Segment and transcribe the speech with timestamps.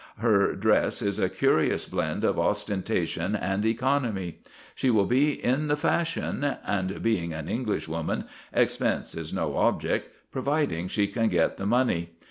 [0.17, 4.39] Her dress is a curious blend of ostentation and economy.
[4.73, 10.87] She will be in the fashion; and, being an Englishwoman, "expense is no object," providing
[10.87, 12.13] she can get the money.